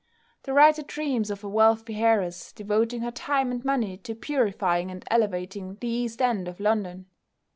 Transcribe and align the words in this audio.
The 0.41 0.53
writer 0.53 0.81
dreams 0.81 1.29
of 1.29 1.43
a 1.43 1.47
wealthy 1.47 2.01
heiress 2.03 2.51
devoting 2.53 3.01
her 3.01 3.11
time 3.11 3.51
and 3.51 3.63
money 3.63 3.97
to 3.97 4.15
purifying 4.15 4.89
and 4.89 5.05
elevating 5.11 5.77
the 5.79 5.87
East 5.89 6.23
End 6.23 6.47
of 6.47 6.59
London. 6.59 7.05